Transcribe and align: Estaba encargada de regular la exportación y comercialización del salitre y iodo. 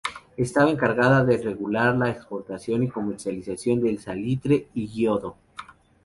Estaba 0.35 0.71
encargada 0.71 1.23
de 1.23 1.37
regular 1.37 1.95
la 1.95 2.09
exportación 2.09 2.81
y 2.81 2.87
comercialización 2.89 3.79
del 3.83 3.99
salitre 3.99 4.67
y 4.73 4.87
iodo. 4.87 5.37